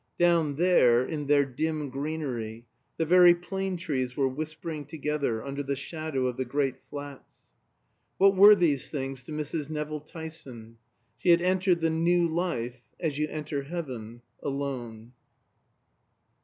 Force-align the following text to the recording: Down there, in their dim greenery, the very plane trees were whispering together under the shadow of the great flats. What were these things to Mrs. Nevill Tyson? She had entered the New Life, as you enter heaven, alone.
Down 0.17 0.55
there, 0.55 1.05
in 1.05 1.27
their 1.27 1.45
dim 1.45 1.91
greenery, 1.91 2.65
the 2.97 3.05
very 3.05 3.35
plane 3.35 3.77
trees 3.77 4.17
were 4.17 4.27
whispering 4.27 4.87
together 4.87 5.45
under 5.45 5.61
the 5.61 5.75
shadow 5.75 6.25
of 6.25 6.37
the 6.37 6.43
great 6.43 6.79
flats. 6.89 7.51
What 8.17 8.35
were 8.35 8.55
these 8.55 8.89
things 8.89 9.23
to 9.25 9.31
Mrs. 9.31 9.69
Nevill 9.69 9.99
Tyson? 9.99 10.77
She 11.19 11.29
had 11.29 11.43
entered 11.43 11.81
the 11.81 11.91
New 11.91 12.27
Life, 12.27 12.81
as 12.99 13.19
you 13.19 13.27
enter 13.27 13.61
heaven, 13.61 14.23
alone. 14.41 15.13